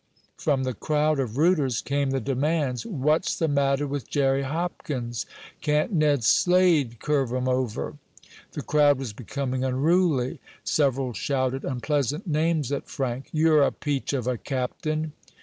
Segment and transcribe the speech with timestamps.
[0.35, 2.87] From the crowd of rooters came the demands.
[2.87, 5.27] "What's the matter with Jerry Hopkins?"
[5.61, 7.97] "Can't Ned Slade curve 'em over?"
[8.53, 10.39] The crowd was becoming unruly.
[10.63, 13.29] Several shouted unpleasant names at Frank.
[13.31, 15.13] "You're a peach of a captain!"